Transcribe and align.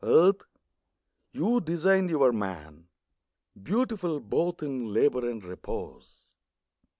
Earth, 0.03 0.41
you 1.31 1.61
designed 1.61 2.09
your 2.09 2.31
man 2.33 2.87
Beautiful 3.61 4.19
both 4.19 4.63
in 4.63 4.91
labour, 4.91 5.29
and 5.29 5.43
repose. 5.43 6.25